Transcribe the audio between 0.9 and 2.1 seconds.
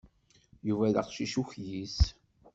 d aqcic ukyis.